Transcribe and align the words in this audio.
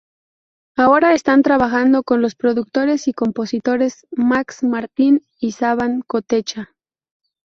Ahora 0.75 1.13
están 1.13 1.43
trabajando 1.43 2.01
con 2.01 2.23
los 2.23 2.33
productores 2.33 3.07
y 3.07 3.13
compositores 3.13 4.07
Max 4.09 4.63
Martin 4.63 5.21
y 5.39 5.51
Savan 5.51 6.01
Kotecha. 6.01 6.73